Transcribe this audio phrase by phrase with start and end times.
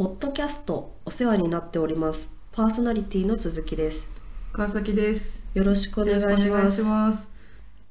[0.00, 2.32] ポッドキャストお世話になっております。
[2.52, 4.08] パーソナリティの鈴木です。
[4.50, 5.44] 川崎です。
[5.52, 7.28] よろしくお願いします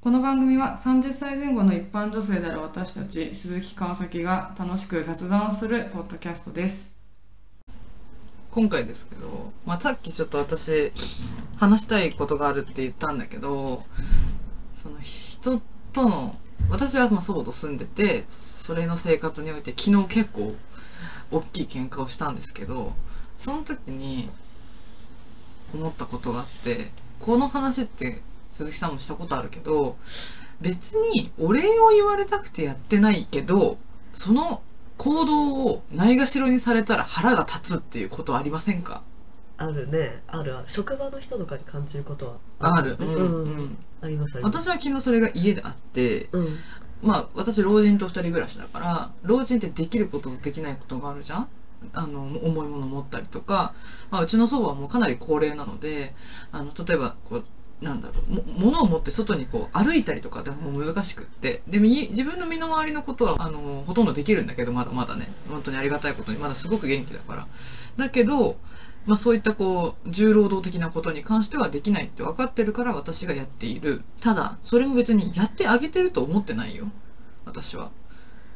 [0.01, 6.91] この番組は30歳前後の一般女性である私たち鈴木川崎が楽しく雑談をするポッドキャストです。
[8.49, 10.91] 今回ですけど、まあ、さっきちょっと私
[11.57, 13.83] 話したいことがあるって言ったんだけど
[14.73, 15.61] その人
[15.93, 16.35] との
[16.71, 20.55] 私はまあ祖母と住んでてそれの生活において昨日結構
[21.31, 22.93] 大きい喧嘩をしたんですけど
[23.37, 24.29] その時に
[25.73, 28.21] 思ったことがあってこの話って
[28.51, 29.97] 鈴木さんもしたことあるけど
[30.61, 33.77] 別にお礼を言われたくてやってないけど
[34.13, 34.61] その
[34.97, 39.01] 行動をないがしろにされたら腹が立つっていうことありませんか？
[39.55, 40.65] あるね、あるある。
[40.67, 43.43] 職場の人とかに感じることはある、ねうん。
[43.43, 43.77] うん。
[44.01, 44.61] ありますあります。
[44.61, 46.59] 私は昨日それが家であってうん、
[47.01, 51.47] まあ私老人と二人暮らしだから老人ってできることとできないことがあるじゃん？
[51.93, 53.73] あの重いもの持ったりとか、
[54.11, 56.13] まあ、うちの祖母はもうかなり高齢なので
[56.51, 57.45] あの例えばこう
[57.81, 61.63] なんだろうも物を持って外にこう歩いたりとかでも難しくって。
[61.67, 65.31] で自分の身の回りのことはあのほとんどできるんだけどまだまだね。
[65.49, 66.37] 本当にありがたいことに。
[66.37, 67.47] まだすごく元気だから。
[67.95, 68.57] だけど、
[69.09, 74.03] まあ、そういったこう重労働的なことに関してはできないって分かってるから私がやっている。
[74.21, 76.91] ただそれも別にやってあげてると思ってないよ。
[77.43, 77.89] 私は。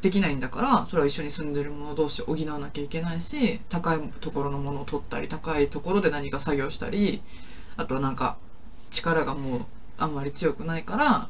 [0.00, 7.22] できないんだからそれは一緒に住んでる者同士補わなきゃいけないし高いところのものを取ったり高いところで何か作業したり
[7.76, 8.36] あとはなんか
[8.90, 9.66] 力がもう
[9.98, 11.28] あんまり強くないから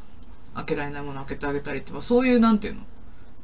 [0.55, 2.81] 開けられないものを開けてあげたりってまあそういうなんていうの？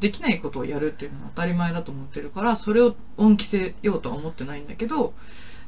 [0.00, 5.14] できないことをやるっていうのは当たり前だと思ってるからそれを恩着せようとは思ってないんだけど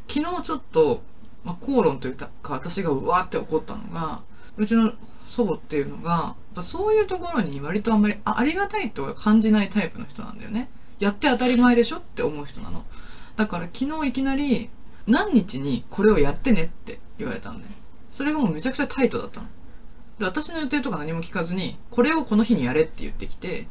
[0.08, 1.02] 昨日ちょっと、
[1.44, 4.22] まあ、口論というか私がうわーって怒ったのが
[4.56, 4.92] うちの
[5.28, 10.68] 祖母っていうのがそういうところに割とあんまりありがたいとは感じないタイプの人なんだよね。
[10.98, 12.84] やって当たり前でしょって思う人なの。
[13.36, 14.68] だから昨日いきなり
[15.06, 17.66] 何日にこれをやってねって言われたのね
[18.12, 19.46] それがもうめちゃくちゃタイトだったの。
[20.18, 23.66] で私の予定とか何も聞かずにこれをこの日にやれって言ってきて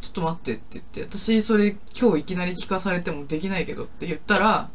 [0.00, 4.68] ちょっと待ってって言って私それ今日いきなり聞かされてもできないけどって言ったら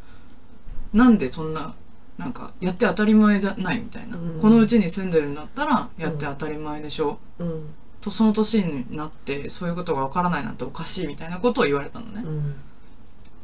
[0.92, 1.74] なんでそんな
[2.20, 4.40] なんかやって当たり前じゃないみたいな、うん。
[4.40, 12.54] このうちに住んでるんだったらやって当たり前でしょ、うん、とその年になってそういうことがわからないなんておかしいみたいなことを言われたのね、うん、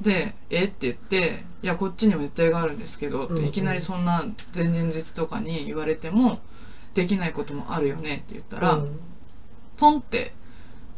[0.03, 3.39] で「えっ?」て言って「いやこっちにも予定があるんですけど」ってうん。
[3.39, 6.41] うんいきなりそんな前々日とかに言われても
[6.93, 9.01] できないこともあるよねって言ったら、うん。
[9.79, 10.35] ポンって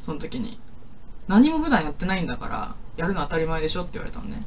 [0.00, 0.58] その時に
[1.28, 4.42] 「何も普段やってないんだからやるの当たり前でしょ」って言われたのね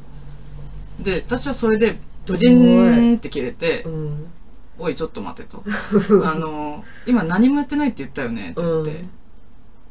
[1.02, 4.32] で私はそれでブチンって切れてうん、
[4.80, 5.64] 「おいちょっと待て」と
[6.26, 9.10] 「あの今何もやってないって言ったよね」って言って、うん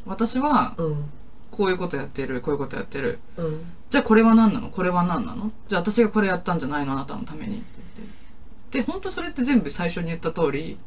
[0.06, 1.10] 私はうん、
[1.50, 3.18] こういうことやってるこういうことやってる。
[3.36, 3.60] うん、
[3.90, 4.70] じゃあこれは何なの？
[4.70, 5.52] これは何なの？
[5.68, 6.92] じゃあ私がこれやったんじゃないの？
[6.92, 7.64] あなたのためにって
[7.98, 8.08] 言っ
[8.72, 8.78] て。
[8.78, 10.78] で本当それって全部最初に言った通り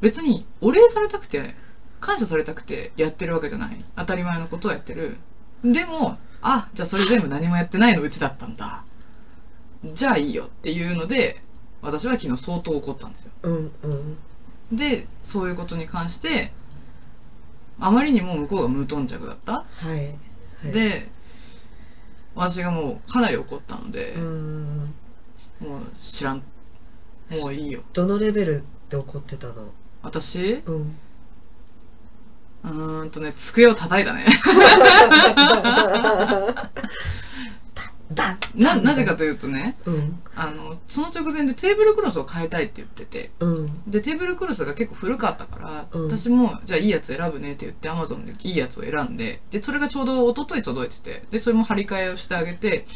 [0.00, 1.54] 別にお礼されたくて
[2.00, 3.84] 感謝されたくてやってるわけじゃない。
[3.94, 5.16] 当たり前のことをやってる。
[5.64, 8.82] でもあじゃあそれ全部何もやってないのうちだったんだ
[9.84, 11.42] じゃあいいよっていうので
[11.80, 13.32] 私は昨日相当怒ったんですよ。
[13.42, 14.16] うん、うん、
[14.76, 16.52] でそういうことに関して
[17.80, 19.64] あまりにも向こうが無頓着だった。
[19.64, 20.06] はい。
[20.06, 20.12] は
[20.68, 21.08] い、、で
[22.34, 24.94] 私がもうかなり怒ったので、うん、
[25.60, 26.42] もう知らん。
[27.40, 27.82] もういいよ。
[27.92, 29.72] どのレベルで怒ってたの？
[30.02, 30.62] 私？
[30.64, 30.96] うん。
[32.64, 34.24] うーんとね机を叩いたね
[38.14, 43.30] だ、ななぜかというとねうん、あのその直前でテーブルクロスを変えたいって言ってて。
[43.40, 46.06] うん、でテーブルクロスが結構古かったから、うん。
[46.06, 52.86] 私もじゃあいいやつ選ぶねって言ってアマゾンでいいやつを選んででそれがちょうど一昨日届いててでそれも張り替えをしてあげて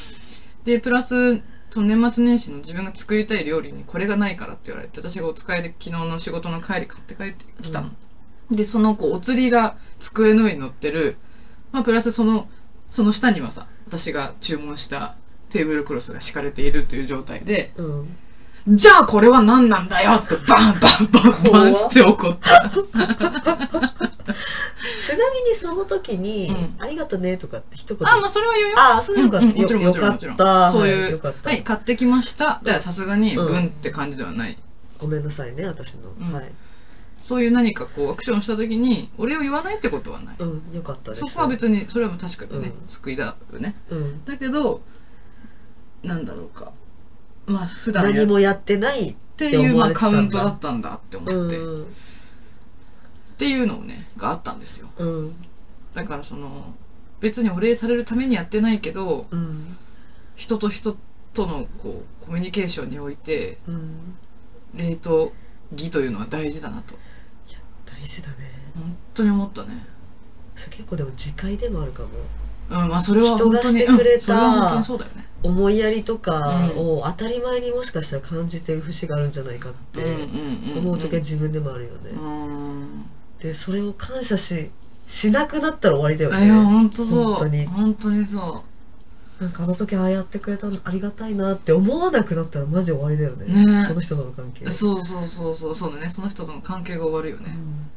[0.65, 7.91] でプラスその年末年始の自分が作りたい料理にこれがないからって言われて私がお使いで昨日の仕事の帰り買って帰ってきたの、
[8.50, 11.16] でそのこうお釣りが机の上に乗ってる、
[11.72, 12.48] まあ、プラスその
[12.88, 15.14] その下にはさ私が注文した
[15.50, 18.16] テーブルクロスが敷かれているという状態でうん。
[18.68, 22.71] じゃあこれは何なんだよってバンバンバンバンって怒った。
[25.00, 28.09] ちなみにその時に、うんありがとねとかって一言。
[28.09, 28.74] あ、まあそれは言うよ。
[28.77, 29.47] あ、それよかった。
[29.47, 30.72] うんうんもちろんよよかった。
[30.72, 31.50] そういうはいよかった。
[31.50, 32.60] はい、買ってきました。
[32.65, 34.59] ではさすがに、うんブンって感じではない。
[34.98, 36.10] ごめんなさいね、私の。
[36.21, 36.50] うんはい。
[37.27, 40.37] そういう何かこうアクションした時に、お礼を言わないってことはない。
[40.39, 41.21] うん、よかったです。
[41.27, 43.75] そこは別に、それは確かにね、うん救いだよね。
[43.91, 44.25] うん。
[44.25, 44.81] だけど、
[46.05, 46.73] なんだろうか。
[47.47, 49.17] まあ普段何もやってない。
[49.37, 51.95] ていう、まあカウントだったんだって思って、っうん。
[53.39, 54.89] ていうのをね、があったんですよ。
[54.99, 55.37] うん。
[55.95, 56.75] だからその、
[57.19, 59.77] 別にお礼されるためにやってないけど、うん。
[60.37, 60.97] 人と人
[61.34, 64.17] とのこうコミュニケーションにおいてうん
[64.75, 65.33] 礼と
[65.73, 66.95] 義というのは大事だなと
[68.01, 68.34] 大事だね。
[68.75, 69.87] 本当に思ったね。
[70.54, 72.09] それ結構でも自戒でもあるかも。
[72.69, 75.27] うんまあそれは人がしてくれたうんそれは本当にそうだよね。
[75.43, 80.03] 思いやりとかを当たり前にもしかしたら感じてる節があるんじゃないかって
[80.77, 83.07] 思う時は自分でもあるよね、うん。
[83.41, 84.71] でそれを感謝し
[85.07, 87.25] しなくなったら終わりだよいやね本当そう。
[87.25, 87.66] 本当に。
[87.66, 88.65] 本当にそ
[89.41, 93.65] なんかあの時ああやってくれたのありがたいなって思わなくなったらマジ終わりだよね。
[93.66, 93.83] ね。
[93.83, 94.65] その人との関係。
[94.65, 96.09] うそうそうそうそうそうだね。
[96.09, 97.91] その人との関係が終わるよね、うん。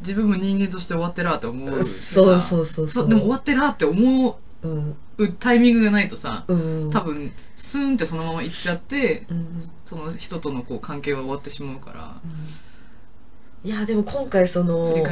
[0.00, 3.08] 自分も人間として終わってるなって思うそうそうそうそう。
[3.08, 4.96] でも終わってるなって思うん。
[5.18, 6.90] うタイミングがないとさうん。
[6.92, 9.70] 多分スーンってそのまま行っちゃってうん。
[9.84, 12.14] その人とのこう関係は終わってしまうから。
[13.64, 15.02] いやでも今回その分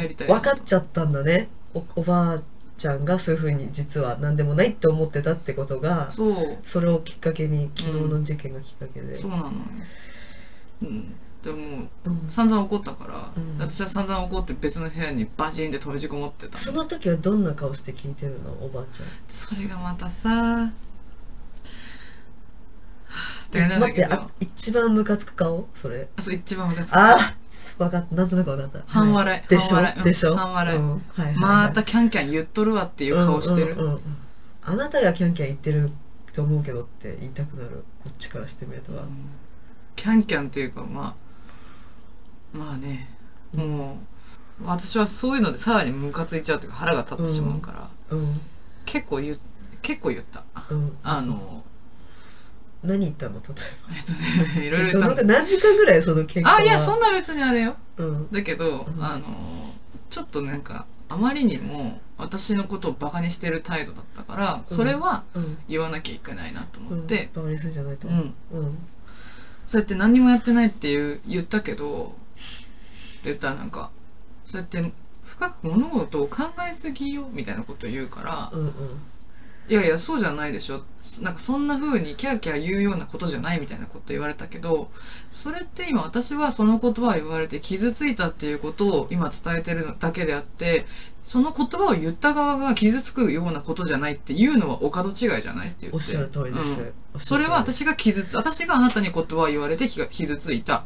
[0.40, 1.48] かっちゃったんだね。
[1.74, 2.42] おおばあ
[2.78, 6.58] ちゃんがそういうふうに実は何でもないって思ってたってことがそう。
[6.64, 9.50] それをきっかけに昨日の事件がきっかけで、そうなのよ。
[10.82, 11.14] うん。
[11.42, 12.28] でもうん。
[12.28, 13.58] 散々怒ったから、うん。
[13.58, 16.56] 私は散々怒って別の部屋にバチンって閉じこもってた。
[16.56, 18.52] その時はどんな顔して聞いてるの？
[18.64, 19.08] おばあちゃん。
[19.28, 20.72] それがまたさ
[23.52, 25.68] 待ってあ一番ムカつく顔？
[25.74, 26.08] それ。
[26.16, 26.96] あそう一番ムカつく。
[26.96, 27.34] ああ
[27.78, 28.14] 分かった。
[28.14, 28.80] なんとなく分かった。
[28.86, 29.40] 半笑い。
[29.40, 29.76] はでしょ？
[29.76, 29.98] 半笑い。
[29.98, 30.04] うん。
[30.04, 30.36] でしょ？
[30.36, 30.78] 半笑い。
[30.78, 31.36] うんはいはいはい。
[31.36, 33.92] またキャンキャン言っとるわっていう顔してる、うんうんうん。
[33.94, 34.00] うん
[34.64, 35.90] あなたがキャンキャン言ってる
[36.32, 37.84] と思うけどって言いたくなる。
[38.04, 39.02] こっちからしてみるとは、
[39.96, 41.16] キャンキャンっていうかま
[42.54, 43.08] あまあね
[43.52, 43.98] も
[44.60, 48.40] う私はそういうのでさらにムカついちゃうというか腹が立ってしまうから、うん。
[48.84, 49.40] 結構言う
[49.82, 50.44] 結構言った。
[50.70, 50.96] うん。
[51.02, 51.64] あの
[52.84, 53.36] 何言ったの？
[53.36, 56.56] 例ええっとねいろいろ何時間ぐらいその喧嘩は？
[56.56, 57.76] あいやそんな別にあれよ。
[57.96, 58.28] うん。
[58.32, 59.04] だけど、うん。
[59.04, 59.72] あの
[60.10, 65.58] ちょっとなんかあまりにも私のことをバカにしてる態度だったからそれはうん。
[65.68, 68.08] 言わなきゃいけないなとうん思って、バカにするんじゃないと。
[68.08, 68.34] うん。
[68.52, 68.78] うん。
[69.66, 72.14] そうやって何にもやってないっていう言ったけどって
[73.24, 73.90] 言ったらなんか
[74.44, 74.92] そうやって
[75.24, 78.72] 深く物事を考えすぎよみたいなことを言うから、うんうん
[79.68, 80.82] いやいやそうじゃないでしょ。
[81.20, 84.90] なんかそんな風にキャーキャー言うようなことじゃないみたいなこと言われたけど
[85.30, 90.86] それって今私はその言葉を言われて傷ついたっていうことを今伝えてるだけであって
[91.24, 95.96] その言葉を言った側が傷つくようなことじゃないっていうのはお門違いじゃないって言って。
[95.96, 96.80] おっしゃる通りです、
[97.14, 97.20] うん。
[97.20, 100.84] それは私が傷つ私があなたに言葉を言われて傷ついた。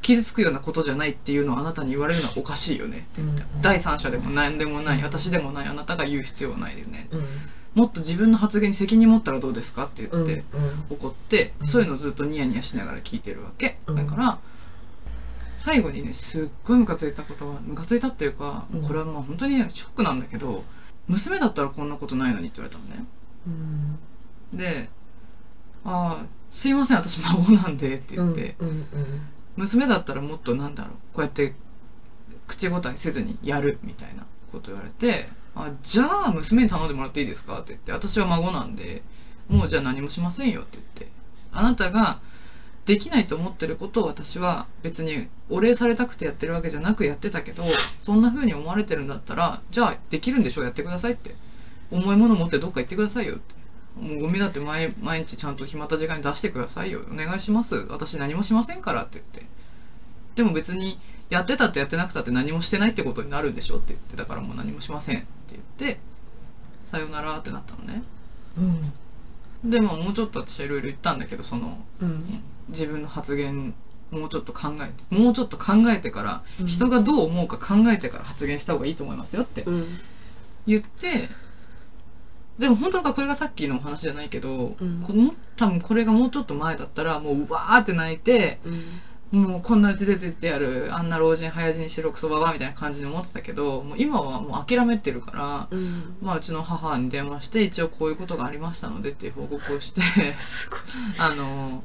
[0.00, 3.60] 傷つくようなことじゃないっていうのをあなたに言われるのはおかしいよねって言って、うん。
[3.62, 7.08] 第三者でも何でもない私でもないあなたが言う必要はないよね。
[7.12, 7.24] うん
[7.74, 10.44] もっと自分の発言に責任持ったらどうですかってうん言って
[10.90, 11.66] 怒って、うん。
[11.66, 13.96] そういうのをずっとニヤニヤしながら聞いてるわけ、うん。
[13.96, 14.38] だから
[15.58, 18.82] 最後にねすっごいムカついたことはムカついたっていうか、うん。
[18.82, 20.64] これはまあ本当にショックなんだけど
[21.08, 23.04] 娘だったらこんなことないのにって言われたのね。
[24.52, 24.58] うん。
[24.58, 24.90] で
[25.84, 28.86] 「ああすいません私孫なんで」って言って、うんうん。
[29.56, 31.54] 娘だったらもっとなんだろうこうやって
[32.46, 39.02] 口答えせずにやるみたいなこと言われて「あじゃあ娘に頼んでもらっていいですか?」って言って「私は孫なんで
[39.48, 41.12] もうじゃあ何もしませんよ」って言って。
[41.52, 42.20] あなたが
[42.86, 47.64] できないと思ってることを私は別にお礼されたくてやってるわけじゃなくやってたけど
[47.98, 50.62] そんな風に思われてるんだったらじゃあできるんでしょ？
[50.62, 51.36] うやってくださいって。
[51.90, 53.54] 重いもの持ってどっか行ってくださいよって。
[54.00, 57.02] もうゴミだって毎毎日ちゃんと決まった時間に出してくださいよ。
[57.12, 57.76] お願いします。
[57.90, 59.46] 私何もしませんからって言って。
[60.36, 60.98] でも別に
[61.28, 63.76] やってたってやってなくたって何もしてないってことになるんでしょ？
[63.76, 64.16] って言って。
[64.16, 65.26] だからもう何もしません。
[65.90, 66.00] って
[66.90, 68.02] さよならってなったのね。
[69.64, 69.70] うん。
[69.70, 72.42] でももうちょっと私はいろいろ言ったんだけどそのうん。
[72.68, 73.74] 自分の発言
[74.10, 76.66] もうちょっと考えてもうちょっと考えてから、うん。
[76.66, 79.98] 人がどう思うか考えてから発言した方がいいと思いますよってうん。
[80.66, 81.28] 言って
[82.58, 85.02] でも本当はこれがさっきのお話じゃないけど、うん。
[85.02, 88.82] この多分これがもうちょっと前だったらもううわーって泣いてうん
[89.32, 96.16] もうこんなうち出てってやるあんな老人早死にしろクソババアみたいな感じに思ってたけどもう今はもう諦めてるから、うん。
[96.20, 100.02] まあ、うちの母に電話して一応こういうことがありましたのでっていう報告をして
[100.38, 100.80] すごい。
[101.18, 101.82] あの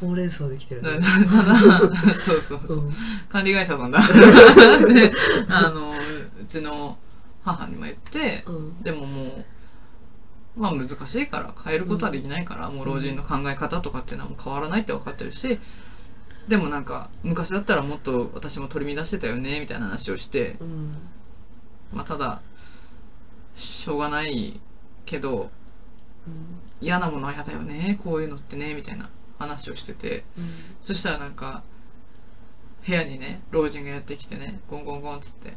[0.00, 0.98] ほうれん草できてるね。
[0.98, 2.92] ただそうそうそう、うん。
[3.28, 4.00] 管理会社さんだ。
[4.92, 5.12] で
[5.48, 6.98] あのうちの
[7.44, 8.82] 母にも言ってうん。
[8.82, 9.44] でももう
[10.56, 15.60] まあ難しいから変えることはできないから、もう老人の考え方とかっていうのはもう変わらないって分かってるし
[16.48, 20.96] でもなんか昔だったらもっと私も取り乱してたよねみたいな話をしてうん。
[21.92, 22.40] まあただ
[23.54, 24.58] しょうがない
[25.04, 25.50] けど
[26.26, 26.60] うん。
[26.80, 30.50] 嫌なものは嫌だよねこういうのってねみたいな話をしててうん。
[30.82, 31.62] そしたらなんか
[32.86, 35.54] 部屋にね老人がやってきてねゴンゴンゴンっつって。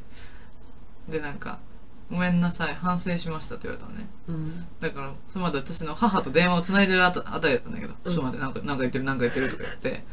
[1.07, 1.60] でなんか
[2.12, 4.10] 「ごめんなさい反省しました」って言われたのね。
[4.27, 4.65] うん。
[4.79, 8.12] だからそれまで私の母と電話をつないでるあたあたりだったんだけど「うん。
[8.12, 10.03] ちょっと待ってなんかなんか言ってるなんか言ってる」とか言って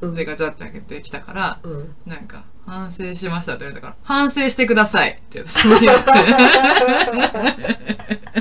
[0.00, 0.14] うん。
[0.14, 1.94] でガチャって開けてきたからうん。
[2.06, 6.10] なんか「反省しました」って言われたから「反省してください」って私も言って。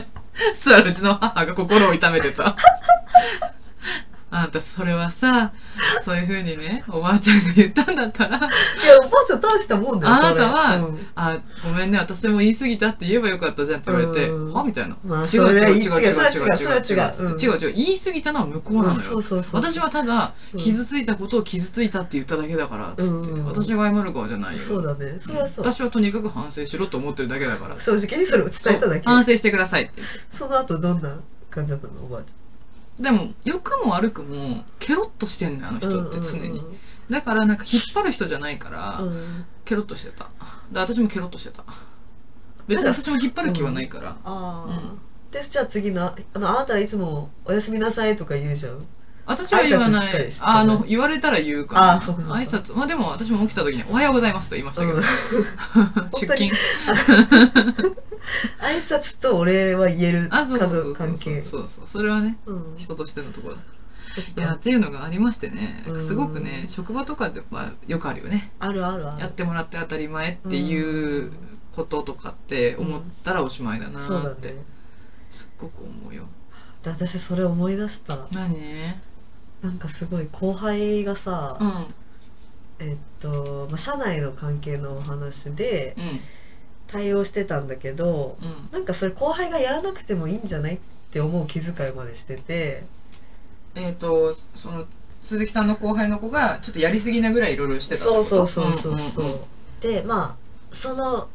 [0.53, 2.55] そしたらうちの母が心を痛めてた。
[4.35, 5.53] あんたそれはさ
[6.03, 8.47] そういうふうにねおばあちゃんが言ったんだったらいや
[8.99, 11.07] おばあちゃん大したもんだよあなたは、うん。
[11.15, 14.53] あごめんね私も言い過ぎたって言えばよかったじゃんって言われて、うん。
[14.53, 16.01] はみたいな、まあ違う違う違う違う違う。
[16.01, 17.69] 違う違う違う。
[17.69, 20.59] 違う言い過ぎたのは向こうなのよ、うんそうそうそう私はただうん。
[20.59, 23.45] 傷ついたことを傷ついたって言っただけだからっつって、うん。
[23.45, 24.59] 私が謝る側じゃないよ。
[24.59, 25.15] そうだね。
[25.19, 25.65] それはそう。
[25.65, 27.79] 私はとにかく反省しろと思ってるだけだから。
[27.79, 29.05] 正直にそれを伝えただけ。
[29.05, 32.33] 反省してくださいってその後どんな感じだったのおばあち
[32.99, 36.61] でも良くも悪くもケロッとしてんのよあの人って常に、
[37.09, 39.07] だからなんか引っ張る人じゃないから、うん。
[39.07, 40.29] うんケロッとしてた。
[40.71, 41.63] で私もケロッとしてた。
[42.67, 44.99] 別に私も引っ張る気はないから、ああ、うん。
[45.31, 48.85] でじゃあ次のあのあなたはいつも「おやすみなさい」とか言うじゃん
[49.25, 50.29] 私は言わない。
[50.41, 52.35] あの言われたら言うかなあそうかそうか。
[52.35, 52.75] 挨拶。
[52.75, 55.03] まあでも私も起きた時に「おはようございます」と言いましたけど、うん。
[56.13, 56.51] 出勤。
[58.59, 60.83] 挨拶とお礼は言える家あそうそうそうそう。
[60.85, 61.41] 族関係。
[61.41, 62.73] そうそうそれはねうん。
[62.77, 63.61] 人としてのところだ。
[64.37, 65.83] いやっていうのがありましてね。
[65.87, 65.99] うん。
[65.99, 68.51] すごくね職場とかではよくあるよね。
[68.59, 69.21] あるあるある。
[69.21, 71.31] やってもらって当たり前っていう
[71.75, 74.49] こととかって思ったらおしまいだなって。
[74.49, 74.55] ね。
[75.29, 76.23] すっごく思うよ。
[76.83, 78.27] で私それ思い出した。
[78.31, 78.55] 何？
[79.65, 81.87] なんかすごい後輩がさ、うん。
[82.77, 86.19] えっと、まあ、社内の関係のお話でうん。
[86.87, 88.69] 対応してたんだけどうん。
[88.71, 90.79] なんかそれ後輩がやらなくてもいいんじゃないっ
[91.11, 92.83] て思う気遣いまでしてて。
[93.73, 94.85] えっ、とその
[95.21, 99.39] 鈴木さんの後輩の子がちょっとやりすぎなぐらいいろいろしてたそうそうそうそうそう,、
[99.81, 101.27] でまあその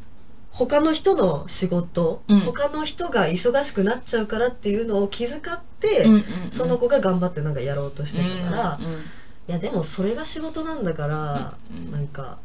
[0.52, 2.40] 他の人の仕事、うん。
[2.40, 6.24] 他の人が忙しくなっちゃうからっていうのを気遣って、うんうんうん。
[6.52, 9.00] その子が頑張ってなんかやろうとしてたから、うんうん
[9.48, 12.38] いやでもそれが仕事なんだから、うんなんか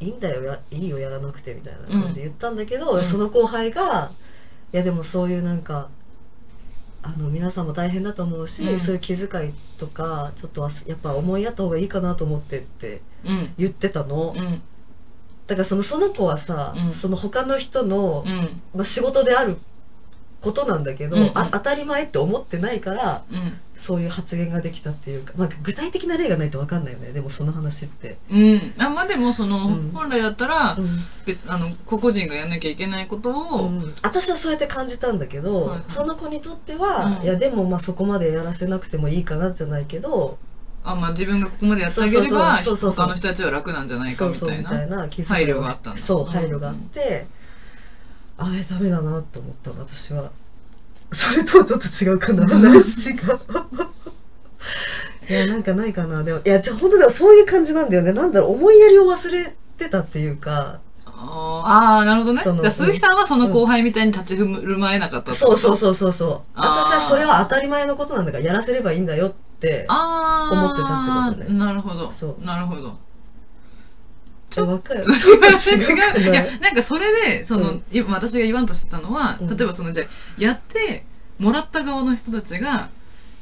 [0.00, 3.04] いいんだよやいいよやらなくてみたいな感じで言ったんだけど、うん。
[3.04, 4.10] その後輩が
[4.72, 5.90] いやでもそういうなんか
[7.02, 8.80] あの皆さんも大変だと思うし、うん。
[8.80, 13.54] そういう気遣いとかちょっとはやっぱ思いやった方がいいかなと思ってってうん。
[13.56, 14.62] 言ってたの、うん
[15.46, 16.94] だからそのその子はさ、うん。
[16.94, 18.60] その他の人の、うん。
[18.74, 19.58] まあ、仕事である
[20.40, 21.30] ことなんだけど、うんうん。
[21.34, 23.58] あ当たり前って思ってないからうん。
[23.76, 27.12] そういう発言ができたっていうか、まあ、具体的な例がないと分かんないよね。
[27.12, 28.16] でもその話って。
[28.30, 28.74] うん。
[28.78, 29.90] あまあでもその、うん。
[29.92, 30.88] 本来だったら、うん。
[31.26, 33.94] 別あの個々人がやんなきゃいけないことを、うん。
[34.02, 35.80] 私はそうやって感じたんだけど、はいはい。
[35.88, 37.22] その子にとっては、うん。
[37.24, 40.38] いやでもまあそこまでやらせなくてもいいかなじゃないけど
[40.86, 42.92] あまあ自分がここまでやってあげればそうそうそう。
[42.92, 46.00] そうそう他の人たちは楽なんじゃないかみたいな配慮があったんだ。
[46.00, 47.26] そううん配慮があって、
[48.36, 50.30] ああダメだなって思ったの私は。
[51.10, 53.38] それとはちょっと違うかな話が
[55.30, 56.22] いやなんかないかな。
[56.22, 58.12] でもいやじゃあ本当でもそういう感じなんだよね。
[58.12, 60.80] なんだろう思いやりを忘れてたっていうか。
[61.06, 61.98] あー。
[61.98, 62.42] あーなるほどね。
[62.70, 65.56] 鈴木さんはその後輩みたいに立ち振る舞えなかったってこと？
[65.56, 66.58] そうそうそうそうそう。
[66.60, 69.32] 私はそれは当たり前のことなんだからやらせればいいんだよっ
[69.64, 71.58] てああ思ってたってことね。
[71.58, 72.12] なるほど。
[72.12, 72.44] そう。
[72.44, 72.96] なるほど。
[74.50, 75.00] ちょっと 違う。
[75.00, 76.32] 違う。
[76.32, 77.82] いやかななんかそれでその、うん。
[77.90, 79.56] 今私が言わんとしてたのは、うん。
[79.56, 80.06] 例えばそのじゃあ
[80.38, 81.04] やって
[81.38, 82.90] もらった側の人たちが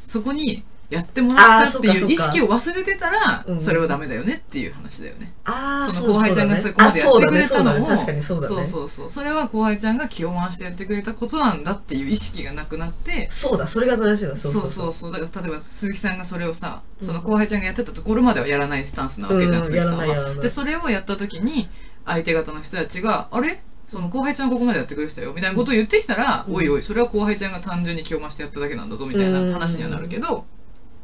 [0.05, 3.61] そこにやってもらったっていう意識を忘れてたらうん。
[3.61, 5.33] それはダメだよねっていう話だよね。
[5.45, 7.81] あーその後輩ちゃんがそこまでやってくれたのをあそうだね。
[7.81, 8.55] そうだね確かにそうだね。
[8.55, 9.11] そうそうそう。
[9.11, 14.37] それは後輩ちゃんが気を回してやってくれたことなんだっていう意識がなくなってそうだそれが正しいわ。
[14.37, 14.67] そそうう。
[14.67, 15.13] そそううそう。
[15.13, 17.07] だから例えば鈴木さんがそれをさ、うん。
[17.07, 20.35] その後輩ちゃんがやってたところまではやらないスタンスなわけじゃん、うん鈴木さんは。
[20.35, 21.69] でそれをやった時に
[22.05, 23.63] 相手方の人たちが「あれ？
[23.89, 26.55] その後輩ちゃんここまでやってくれてたよ」みたいなことを言ってきたら「うん。
[26.57, 30.47] おいおいそれは後輩ちゃんが単純に気を増してやっただけなんだぞ」みたいな話にはなるけど、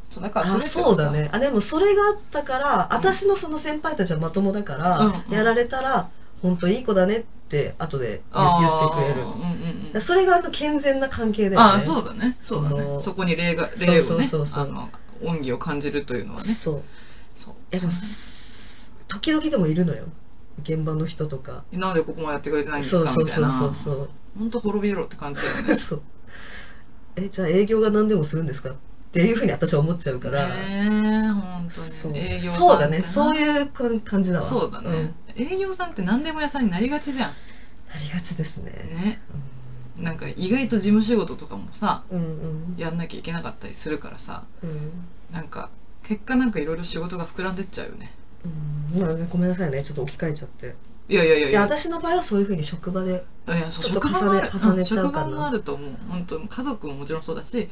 [0.09, 1.29] そうだからそうだね。
[1.31, 5.33] あでもそれがあったから私のその先輩たちはまともだから、うんうん。
[5.33, 6.09] やられたら
[6.41, 9.21] 本当いい子だねって後で言ってくれる。
[9.21, 10.01] ーうんうんうん。
[10.01, 11.69] それがあの健全な関係だよね。
[11.71, 12.35] ああそうだね。
[12.41, 13.01] そうだね。
[13.01, 14.27] そこに礼が礼をそうね
[15.21, 16.45] 恩義を感じるというのはね。
[16.45, 16.81] そう。
[17.33, 17.53] そう。
[17.71, 17.91] えでも
[19.07, 20.05] 時々でもいるのよ。
[20.63, 21.63] 現場の人とか。
[21.71, 24.09] なんでここまでやってくれてないんですそうそうそうかみたいなそうそう。
[24.37, 25.75] 本当滅びろって感じだよね。
[25.77, 26.01] そう。
[27.15, 28.71] えじゃあ営業が何でもするんですか？
[28.71, 28.75] っ
[29.11, 30.47] ていうふうに私は思っちゃうから、
[31.69, 32.11] そう。
[32.11, 33.01] に営業さんそうだね。
[33.01, 37.29] そういう感感じだわそうだね、営業さんって何でも屋さんになりがちじゃん。
[37.29, 37.33] あ
[38.03, 38.71] りがちですね。
[38.71, 39.21] ね。
[39.97, 42.75] なんか意外と事務仕事とかもさうんうん。
[42.77, 44.91] やんなきゃいけなかったりするからさうん。
[45.31, 45.69] なんか
[46.03, 48.13] 結果なんかいろいろ仕事が膨らんでっちゃうよね。
[48.45, 49.01] うん。
[49.01, 49.83] まあねごめんなさいね。
[49.83, 50.75] ちょっと置き換えちゃって。
[51.09, 51.61] いやいやいやいや。
[51.61, 55.25] 私の場合はそういうふうに職場で、ちょっと重ね重ねちゃうかな。
[55.25, 55.89] 職場もあると思う。
[56.07, 57.67] 本当家族ももちろんそうだし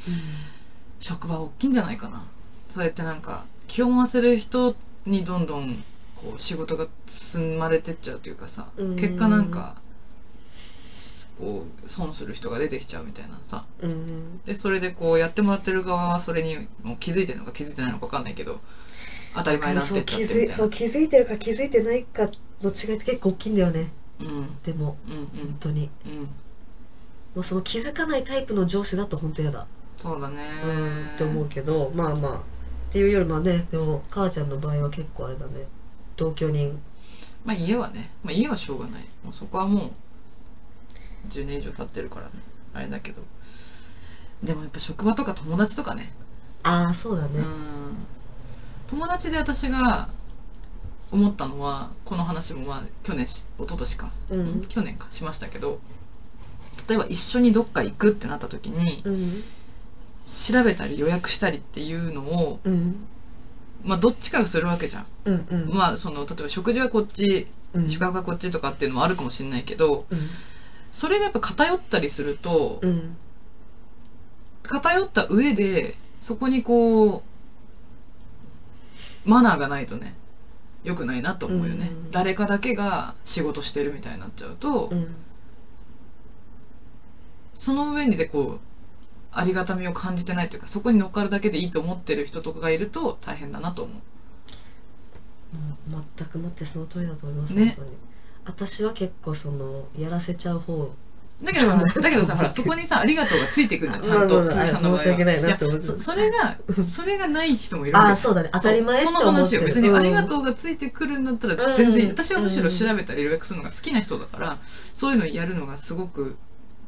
[1.00, 2.26] 職場大きいんじゃないかな。
[2.70, 4.76] そうやってなんか気を回せる人
[5.06, 5.84] にどんどん
[6.16, 8.96] こう仕事が積まれてっちゃうというかさうん。
[8.96, 9.82] 結果なんか
[11.40, 13.66] こう損する人が出てきちゃうみたいなさ。
[13.82, 14.42] うん。
[14.46, 18.60] でそれでこうやってもらってる側はそれにもう気づいてるのか気づいてないのか分かんないけど
[19.36, 20.54] 当たり前になってっちゃってみたいな。
[20.54, 22.30] そう気づいそう気づいてるか気づいてないか
[22.62, 23.92] の違いって結構大きいんだよね。
[24.20, 24.62] うん。
[24.64, 25.90] でもうん本当に。
[26.06, 26.20] うんうん。
[27.36, 30.48] もうその気づかないタイプの上司だと本当嫌だそうだね。
[30.64, 32.40] うんって思うけどまあまあっ
[32.92, 35.68] ていうよりもねでも母ちゃんの場合は結構あれだね。
[36.16, 36.80] 同居人。
[37.46, 39.02] まあ家はね、まあ、家はしょうがない。
[39.24, 39.92] もうそこはもう
[41.30, 42.32] 10年以上経ってるからね。
[42.74, 43.22] あれだけど。
[44.44, 46.12] でもやっぱ職場とか友達とかね。
[46.64, 47.30] ああそうだね。
[47.40, 47.46] うん。
[48.90, 50.10] 友達で私が
[51.12, 55.08] 思ったのはこの話もまあ去年し一昨年か、うん去年か。
[55.12, 55.80] しましたけど。
[56.88, 59.44] 例えば一緒にどっか行くってなった時にうん
[60.28, 63.08] 調べたり予約したりっていうのをうん。
[63.84, 65.74] まあどっちかがするわけじゃん、うんうん。
[65.74, 67.90] まあその例えば食事はこっちうん。
[67.90, 70.20] 宿泊はこっちとかっていうのもあるかもしれないけどうん。
[70.92, 73.16] それがやっぱ偏ったりするとうん。
[74.64, 77.24] 偏った上でそこにこ
[79.26, 80.14] うマナーがないとね
[80.84, 82.12] 良くないなと思うよね、うん。
[82.12, 85.16] 誰かだけが仕事してるみたいになっちゃうと、うん。
[87.54, 88.67] その上にでこう
[89.40, 93.96] ありがたみを感じてないというかそこに乗っかるだけでいいと思ってる人とかがいると大変だなと思う。
[95.90, 97.76] もう全くもってその通りだと思います、ね。
[97.78, 97.98] 本当に。
[98.46, 100.92] 私は結構そのやらせちゃう方。
[101.44, 101.68] だけど
[102.02, 108.50] だけどさほら そこにさありがとうがついてくるんだちゃんとまあまあまあ鈴木さんの場合は申し訳ないなって思ってやそそれがそれがない人もいるああそうだね。
[108.54, 114.58] 当たり前その話を別にありがうとうがついてくるんだったら全然私はむしろ調べたり予約するのが好きな人だから
[114.96, 116.38] そういうのやるのがすごく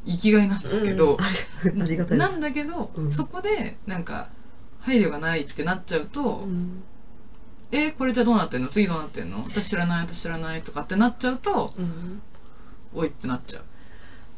[0.06, 1.18] 生きがいなんですけど、
[1.64, 3.12] うん ありがたいなんだけど、うん。
[3.12, 4.30] そこでなんか
[4.80, 6.84] 配慮がないってなっちゃうと、うん。
[7.72, 8.70] えこれじゃどうなってんの？
[8.70, 9.44] 次どうなってんの？
[9.44, 12.22] 私知らない私知らないとかってなっちゃうとうん。
[12.94, 13.64] おいってなっちゃう、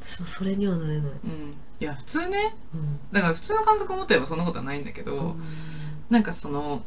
[0.05, 2.55] 私もそれにはなれない、うん、いや普通ね。
[2.73, 2.99] うん。
[3.13, 5.37] だから普通の感覚を持ってればそんなことはないんだけど、
[6.09, 6.83] なんかその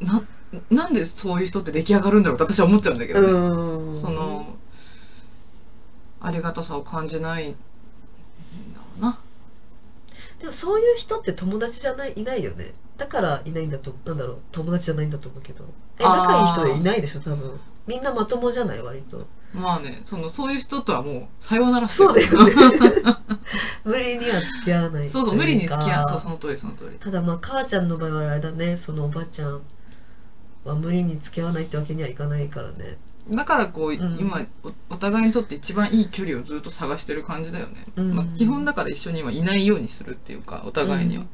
[0.00, 0.22] な
[0.70, 3.96] なんでそういう人って出来上がるんだろうって私は思っちゃうんだけどね、うん。
[3.96, 4.56] その
[6.26, 9.20] ありがたさを感じないんだろうな。
[10.40, 12.74] でもそういう人って友達じゃないいないよね。
[12.96, 14.38] だからいないんだとなんだろう。
[14.50, 15.64] 友達じゃないんだと思うけど。
[16.00, 17.60] え仲いい人でいないでしょ多分。
[17.86, 19.24] みんなまともじゃない割と。
[19.54, 22.52] まあねそのそういう人とはもうさようならそうだるよね。
[23.84, 26.04] 無理には付き合わないそうそう無理に付き合う。
[26.06, 26.98] そううその通りその通り。
[26.98, 28.76] ただまあ母ちゃんの場合はあれだね。
[28.76, 29.62] そのおばちゃん
[30.64, 32.98] は無理に付き合わないってわけにはいかないからね
[33.30, 34.18] だからこう、ん。
[34.18, 38.14] 今おお互いにとって一番いい距離をずっと探してる感じだよね、うん。
[38.14, 41.28] まあ、基本だから一緒にはいないようにするっていうかお互いには、うん。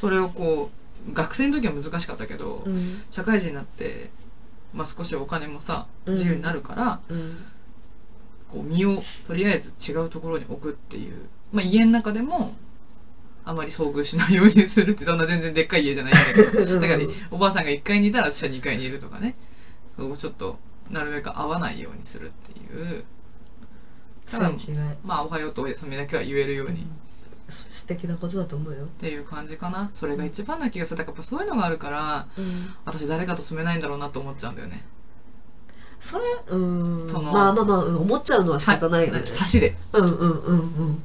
[0.00, 0.70] それをこ
[1.08, 3.02] う学生の時は難しかったけど、うん。
[3.10, 4.10] 社会人になって、
[4.72, 6.14] まあ、少しお金もさうん。
[6.14, 7.36] 自由になるから、うん。
[8.48, 12.54] こう身をとりあえず違うところに置くっていう、まあ、家の中でも
[13.44, 16.80] あまり遭遇しないようにするってそんな全然でっかい家じゃないんだけど。
[16.80, 19.34] だからおばあさんが1階にいたら私は2階にいるとかね
[19.98, 20.58] そうちょっと
[20.90, 22.64] なるべく合わないようにするってい
[22.98, 23.04] う。
[24.26, 26.82] そういう違いまあ「おはよう」と「おやすみ」だけは言えるように。
[26.82, 26.84] っ
[27.48, 29.88] それ素敵なことだと思うよ、ていう感じかな。
[29.92, 30.98] それが一番な気がする。
[30.98, 32.26] だからやっぱそういうのがあるから
[32.84, 34.84] 私誰かと住めないんだろうなと思っちゃうんだよね。
[35.98, 36.56] それう
[37.04, 37.08] ん。
[37.08, 39.20] そのまあまあまあうん思っちゃうのは仕方ないよね。
[39.20, 39.76] は差しで。
[39.94, 41.02] うんうんうんうん。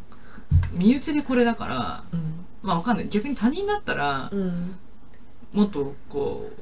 [0.74, 2.46] 身内でこれだからうん。
[2.62, 3.10] まあわかんない。
[3.10, 4.76] 逆に他人だったらうん。
[5.54, 6.62] もっとこう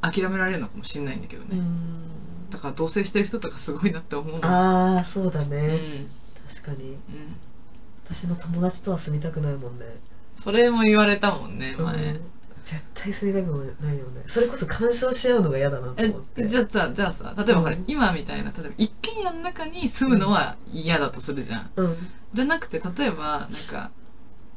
[0.00, 2.50] 諦められるのかもしれないんだけどね、うん。
[2.50, 5.78] だから同棲してる人とかすごいなって思うああそうだうんね、
[6.48, 6.90] 確かに。
[6.90, 6.98] うん。
[8.04, 9.84] 私も友達とは住みたくないもんね。
[10.34, 12.20] それも言われたもんね前、うん。
[12.64, 14.22] 絶対住みたくないよね。
[14.26, 16.42] それこそ干渉し合うのが嫌だなと思って。
[16.42, 17.84] えじゃあさじゃあさ例えばほら、うん。
[17.86, 21.96] 今みたいな例えば一軒家の中に住むのは嫌だとするじゃん、うん。
[22.32, 23.90] じゃなくて例えばなんか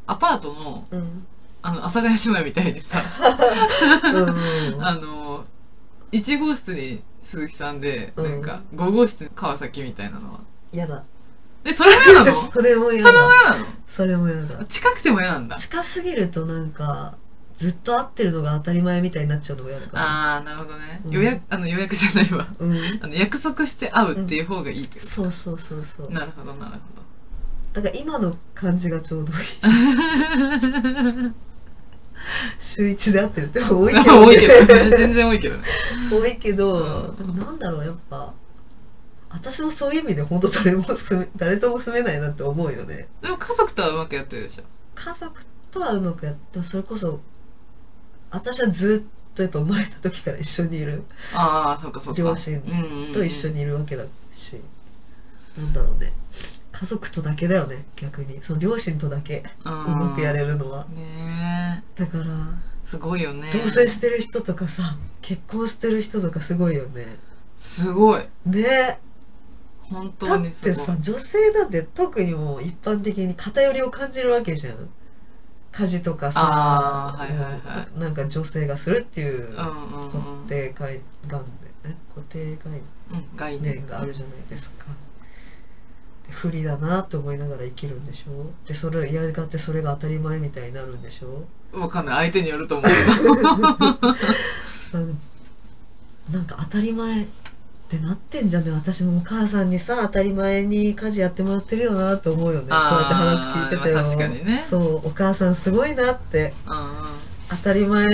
[0.07, 1.25] アパートのうん。
[1.63, 2.97] あの阿佐ヶ谷姉妹みたいにさ。
[4.13, 4.81] うん。
[4.83, 5.30] あの
[6.11, 8.31] 1号室に鈴木さんで、うん。
[8.31, 10.39] なんか5号室に川崎みたいなのは。
[10.71, 11.03] 嫌だ。
[11.63, 12.51] えそれも嫌なの？
[12.51, 13.65] それも嫌それもだ嫌なの？
[13.87, 14.65] それも嫌だ。
[14.65, 15.55] 近くても嫌なんだ。
[15.57, 17.15] 近すぎるとなんか
[17.53, 20.03] ずっと会ってるのが当たり前みたいになっちゃうのが嫌だから。
[20.03, 21.11] ああなるほどね、うん。
[21.11, 22.47] 予約あの予約じゃないわ。
[22.59, 22.75] うん。
[23.01, 26.07] あの約束して会うっていう方がいいってこそうそうそうそう。
[26.07, 26.81] と、なるほどなるほど。
[27.73, 29.39] だから今の感じがちょうどいい
[32.59, 34.97] 週一で会ってるって多いけど、ね、 多いけどね。
[34.97, 35.63] 全然多いけどね。
[36.11, 37.35] 多いけど、うん。
[37.37, 38.33] なんだろうやっぱ。
[39.29, 40.83] 私もそういう意味で本当誰も
[41.37, 43.07] 誰とも住めないなって思うよね。
[43.21, 44.63] でも家族とはうまくやってるでしょ。
[44.95, 47.21] 家族とはうまくやってそれこそ
[48.29, 51.03] 私はずっとやっぱ生まれた時から一緒にいる。
[51.33, 52.21] ああそうかそうか。
[52.21, 52.61] 両親
[53.13, 54.03] と一緒ににいるわけだ
[54.33, 54.61] し、
[55.57, 56.11] なんだろうね。
[56.71, 58.41] 家族とだけだよね逆に。
[58.41, 60.85] その両親とだけうまくやれるるのは。
[60.85, 61.60] ね
[61.95, 62.27] だからえ
[62.85, 63.51] すごいよね。
[63.53, 67.05] 同棲してる人とかさ結婚してる人とかすごいよね。
[67.57, 68.25] すごい。
[68.45, 68.99] ね。
[69.81, 70.85] 本だ当ってにすごい。
[70.85, 74.89] さ女性なんて特にもう一般的に偏りを感じるわけじゃん。
[75.71, 79.69] 家事とかさ、はいはいなんか女性がするっていう固
[80.49, 81.41] 定概念
[81.85, 81.95] え？
[82.13, 82.57] 固定
[83.37, 83.75] 概念？
[83.75, 83.85] 念。
[83.85, 84.87] があるじゃないですか。
[86.27, 88.51] で不利だなと思いながら生きるんでしょ？
[88.67, 91.45] でそれやがてそれが当たり前みたいになるんでしょ？
[91.73, 92.31] わかんない。
[92.31, 93.41] 相手によると思うけ
[94.97, 95.17] な ん。
[96.31, 97.25] なんか当たり前っ
[97.89, 98.71] てなってんじゃんね？
[98.71, 102.67] 私もお母さんにさ当たり前に家事やってもらってるよなと思うよね。
[102.69, 103.95] こうやって話聞いててよ。
[103.95, 104.63] まあ確かにね。
[104.67, 105.07] そう。
[105.07, 106.53] お母さんすごいなって。
[107.49, 108.09] 当たり前っ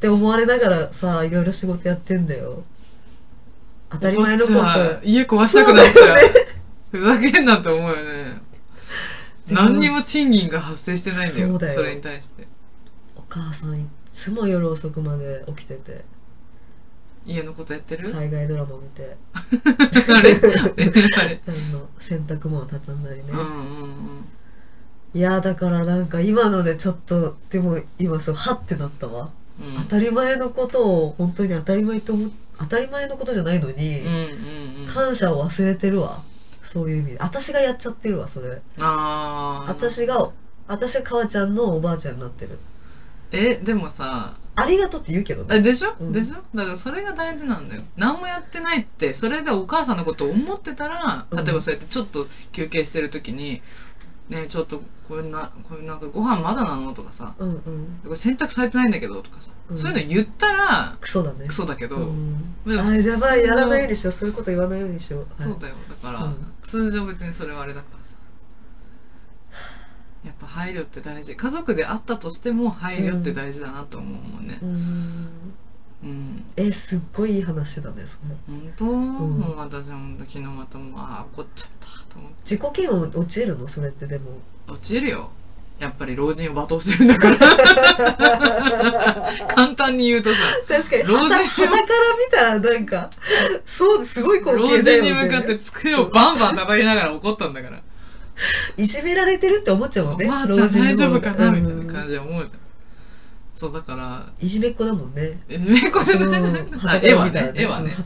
[0.00, 2.62] て思われながらさいろいろ仕事やってんだよ。
[3.90, 4.58] 当たり前のこと。
[5.04, 6.18] 家壊したくなっちゃう。
[6.92, 8.40] ふざけんなって思うよね。
[9.48, 11.58] 何にも賃金が発生してないんだよ。
[11.74, 12.42] それに対して。
[12.42, 12.57] お
[13.28, 16.04] 母さんいっつも夜遅くまで起きてて。
[17.26, 19.16] 家のことやってる、海外ドラマ見て。
[19.34, 19.42] あ
[20.22, 23.46] れあれあの洗濯物畳んだりね、うんうんう
[23.86, 24.24] ん。
[25.12, 29.28] いやだからなんか今のでちょっとでも今そうはってなったわ、
[29.60, 29.74] うん。
[29.82, 34.88] 当たり前のことを本当に当たり前と思当たり前のことじゃないのに、うんうんうん。
[34.88, 36.22] 感謝を忘れてるわ。
[36.62, 37.18] そういう意味で。
[37.20, 38.62] 私がやっちゃってるわそれ。
[38.78, 40.30] ああ私が
[40.66, 42.58] 私が母ちゃんのおばあちゃんになってる
[43.32, 45.56] えでもさありがとうって言うけどね。
[45.56, 46.12] えでしょ、うん。
[46.12, 46.36] でしょ？
[46.56, 47.82] だからそれが大事なんだよ。
[47.96, 51.44] 何もやってないってそれでお母さんのことを思ってたらうん。
[51.44, 53.62] 例えばそうやってちょっと休憩してる時に
[54.28, 57.34] 「ねえちょっとこれなこれなんかご飯まだなの?」とかさ。
[57.38, 59.78] うんうん「これ洗濯されてないんだけど」とかさ、うん。
[59.78, 61.46] そういうの言ったらクソだね。
[61.46, 62.54] クソだけど、うん。
[62.66, 64.12] あやばいやらないようにししよう。
[64.12, 65.50] そういうこと言わないようにしよう、はい。
[65.50, 65.74] そうだよ。
[65.88, 66.52] だから、うん。
[66.62, 67.97] 通常別にそれはあれだから。
[67.97, 67.97] さ
[70.24, 71.36] やっぱ配慮って大事。
[71.36, 74.58] 家族であったとしても配慮って大事だなと思うもんね。
[74.62, 75.28] うん。
[76.02, 76.44] うん。
[76.56, 78.34] えすっごいいい話だねそれ。
[78.46, 82.56] 本当、もう私は昨日またもうああ怒っちゃったと思って。
[82.56, 83.68] 自己嫌悪落ちるの？
[83.68, 84.38] それってでも。
[84.66, 85.30] 落ちるよ。
[85.78, 87.36] やっぱり老人を罵倒してるんだから。
[89.54, 90.36] 簡単に言うとさ。
[90.66, 91.04] 確かに。
[91.04, 93.10] 老人はたから見たらなんか
[93.64, 97.80] そうすごい光老景だよ人に向かって机をバンバン叩きながら怒ったんだから
[98.76, 102.60] いじめられてるって思っちゃうもんねおばあちゃん大丈夫かなみたいなじ感じで思うじゃん。
[103.54, 105.40] そうだからいじめっ子だもんね。
[105.48, 106.14] いじめっ子じゃ
[107.02, 107.52] 絵はねね。
[107.54, 107.96] 絵はね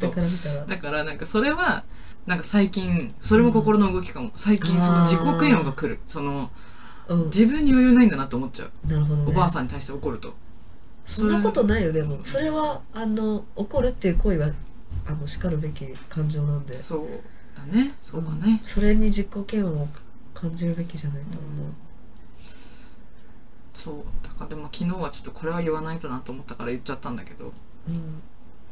[0.66, 1.84] だからなんかそれは
[2.26, 4.32] なんか最近それも心の動きかも。
[4.36, 6.00] 最近その自己嫌悪が来る。
[6.06, 6.50] その
[7.08, 7.24] うん。
[7.26, 8.88] 自分に余裕ないんだなと思っちゃう。
[8.88, 9.24] なるほどね。
[9.26, 10.34] おばあさんに対して怒ると。
[11.04, 12.20] そんなことないよでも。
[12.24, 14.50] それはあの怒るっていう行為は
[15.06, 16.74] あの叱るべき感情なんで。
[16.74, 17.94] そうだね。
[18.00, 19.88] そうかね、それに自己嫌悪を
[20.42, 21.46] 感じるべきじゃないと思
[23.72, 23.96] そう。
[24.22, 27.46] だからでも昨日はちょっとこれは言わないとなと思ったから言っちゃったんだけど。
[27.46, 27.52] う、
[27.88, 28.22] うん、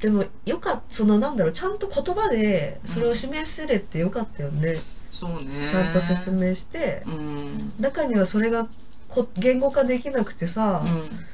[0.00, 4.76] でもよかったそのなんだろうちゃんと言葉でそれを示せれてよかったよね、
[5.12, 5.68] そうね。
[5.68, 7.02] ちゃんと説明して。
[7.06, 7.72] うん。
[7.78, 8.68] 中にはそれが
[9.08, 10.82] こ言語化できなくてさ。
[10.84, 11.26] う、ん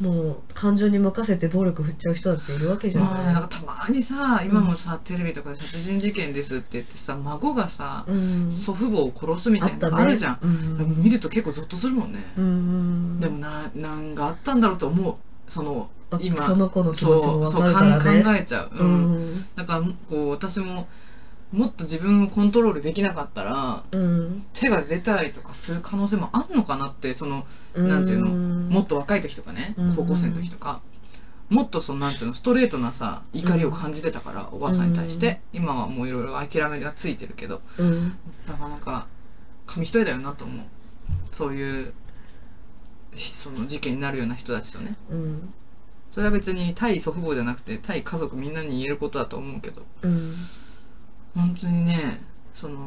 [0.00, 11.02] もう感情に任せて暴力振っちゃう人だっているわけじゃまあない、なんかたまにさ今もさ、テレビとかで殺人事件ですって言ってさ孫がさ、うん、祖父母を殺すみたいなのあるじゃん、うん。
[11.02, 13.20] 見ると結構ゾッとするもんね、うん。
[13.20, 15.16] でもななんかあったんだろうと思う。
[15.48, 16.42] その今。
[16.42, 18.22] その子の気そう持ちも分そうかるからね。
[18.22, 19.46] 考えちゃう、ううんん。
[19.56, 20.88] だからこう私も
[21.52, 24.44] もっと自分をコントロールできなかったらうん。
[24.52, 28.28] 手が出たりとかする可能性もあんのかなってそのなんていうの？
[28.28, 29.96] もっと若い時とかねうん。
[29.96, 30.82] 高校生の時とか、
[31.48, 37.62] もっとそのなんていうのストレートなさ怒りを感じてたから、おばあさんに対して、今はもういろいろ諦めがついてるけど。
[37.78, 38.16] うん。
[38.46, 39.06] なかなか
[39.66, 40.66] 紙一重だよなと思う。
[41.30, 41.92] そういう
[43.14, 44.96] ひその事件になるような人たちとね。
[45.10, 45.54] うん。
[46.10, 49.82] それは別に対祖父母じゃなくて対家族みんなに言えることだと思うけど。
[50.02, 50.34] うん
[51.36, 52.20] 本当にね
[52.54, 52.78] その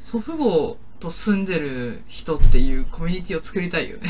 [0.00, 4.08] 祖父母と住んでる人っていうコミュニティを作りたいよね。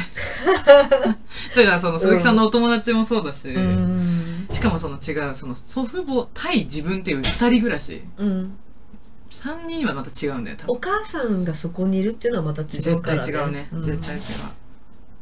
[1.57, 4.49] だからその鈴木さんのお友達もそうだし、うん。
[4.53, 8.03] しかもその違うその祖父母対自分っていう二人暮らし。
[8.18, 8.57] うん。
[9.31, 10.77] 三人はまた違うんだよ多分。
[10.77, 13.83] お母さんがそこにいるっていうのはまた違う絶から、ね、対違うね、ん。
[13.83, 14.22] 絶対違う。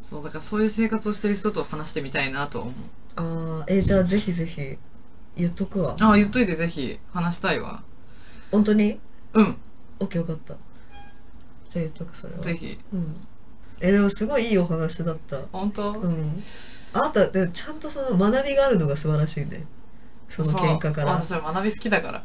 [0.03, 2.74] そうだからそういう生活をしてる人と話してみたいなとは思う。
[3.16, 4.77] ああえじゃあぜひぜひ
[5.37, 5.96] 言っとくわ。
[6.00, 6.98] ああ言っといてぜひ。
[7.12, 7.83] 話したいわ
[8.55, 9.01] 本当に？
[9.33, 9.57] うん。
[9.99, 10.55] オッケーよかった。
[11.69, 12.40] じゃあ言っとくそれは。
[12.40, 12.79] ぜひ。
[12.93, 13.17] うん。
[13.81, 15.40] えでもすごいいいお話だった。
[15.51, 16.40] 本当、うん。
[16.93, 19.67] あなたでもちゃんとその学びがあるのが素晴らしいね。
[20.29, 21.21] その喧嘩から。
[21.25, 21.40] そう。
[21.40, 22.25] 私は学び好きだから。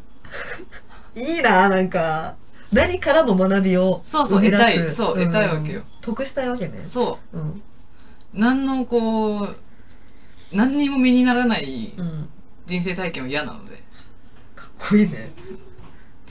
[1.20, 2.36] いいななんか。
[2.72, 4.60] 何からも学びをそうそう生み出す。
[4.60, 4.92] 得たい。
[4.92, 5.82] そう得たいわけよ。
[6.02, 6.84] 得したいわけね。
[6.86, 7.38] そう。
[7.40, 7.64] うん。
[8.36, 9.56] 何のこう
[10.52, 12.30] 何にも身にならないうん。
[12.68, 13.82] 人生体験は嫌なので。
[14.56, 15.32] かっこいいね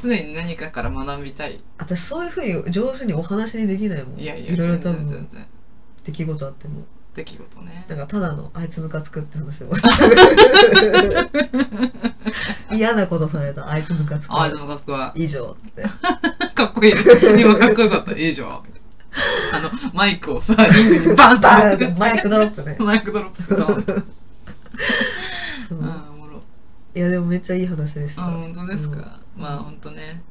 [0.01, 1.61] 常に何かから学びたい。
[1.79, 4.21] 私そういうふうに上手にお話にできないもん。
[4.21, 5.29] いやいやろいろ多全然全分。
[5.31, 5.47] 然。
[6.05, 6.85] 出来事あっても。
[7.15, 7.85] 出来事ね。
[7.89, 9.71] なんかただのあいつムカつくって話を。
[12.73, 13.69] 嫌なことされた。
[13.69, 14.33] あいつムカつく。
[14.33, 15.83] ああでもかつくは以上って。
[16.55, 16.95] かっこいい。
[17.41, 18.13] 今かっこよかった。
[18.13, 18.63] いいじゃんあ
[19.61, 22.77] のマイクをさリングにバンとバーンマイクドロップね。
[22.79, 23.67] マイクドロップすると。
[25.69, 25.83] そう
[26.95, 28.27] いやでもめっちゃいい話でした。
[28.27, 29.43] あ本当ですか、うん。
[29.43, 30.23] まあ本当ね。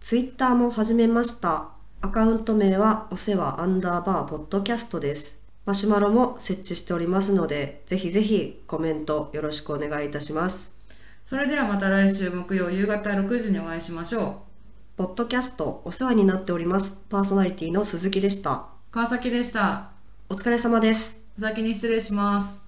[0.00, 1.81] ツイッターも始めました。
[2.04, 5.38] アカウント名はお世話アンダーバーポッドキャストです。
[5.64, 10.74] マシュマロも設置しておりますので、ぜひぜひコメントよろしくお願いいたします。
[11.24, 14.42] それではまた来週木曜夕方6時にお会いしましょ
[14.96, 16.92] ポッドキャストお世話になっております。
[17.08, 18.52] パーソナリティの鈴木でした。
[18.52, 19.92] う川崎でした
[20.28, 21.20] お疲れ様です。
[21.38, 22.61] お先に失礼します